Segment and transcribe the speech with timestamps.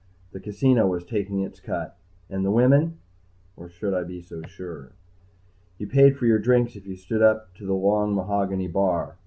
[0.31, 1.95] The casino was taking its cut.
[2.27, 2.97] And the women
[3.55, 4.93] or should I be so sure?
[5.77, 9.19] You paid for your drinks if you stood up to the long mahogany bar.